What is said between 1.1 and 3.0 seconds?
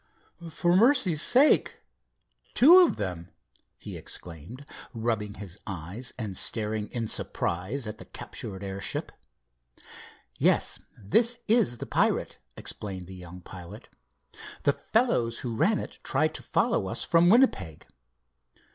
sake, two of